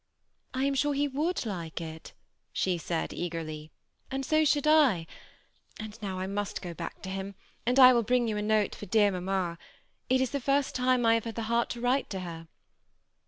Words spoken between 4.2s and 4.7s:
so should